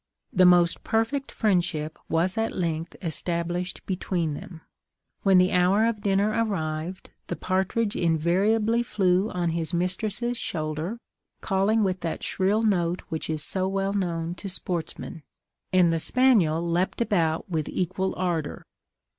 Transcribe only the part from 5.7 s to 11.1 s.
of dinner arrived, the partridge invariably flew on his mistress's shoulder,